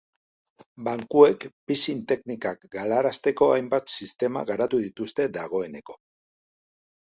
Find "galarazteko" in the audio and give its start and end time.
2.77-3.51